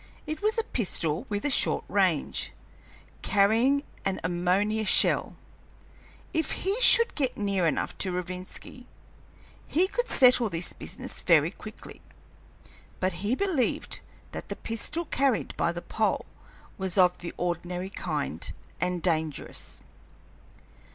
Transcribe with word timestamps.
It 0.25 0.41
was 0.41 0.57
a 0.57 0.63
pistol 0.63 1.27
with 1.29 1.45
a 1.45 1.51
short 1.51 1.85
range, 1.87 2.53
carrying 3.21 3.83
an 4.03 4.19
ammonia 4.23 4.83
shell. 4.83 5.37
If 6.33 6.63
he 6.65 6.75
could 6.81 7.13
get 7.13 7.37
near 7.37 7.67
enough 7.67 7.95
to 7.99 8.11
Rovinski, 8.11 8.87
he 9.67 9.87
could 9.87 10.07
settle 10.07 10.49
his 10.49 10.73
business 10.73 11.21
very 11.21 11.51
quickly; 11.51 12.01
but 12.99 13.13
he 13.21 13.35
believed 13.35 13.99
that 14.31 14.47
the 14.49 14.55
pistol 14.55 15.05
carried 15.05 15.55
by 15.55 15.71
the 15.71 15.83
Pole 15.83 16.25
was 16.79 16.97
of 16.97 17.19
the 17.19 17.31
ordinary 17.37 17.91
kind, 17.91 18.51
and 18.79 19.03
dangerous. 19.03 19.83